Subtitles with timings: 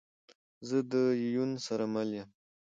[0.67, 1.01] زه ده
[1.35, 2.29] یون سره مل یم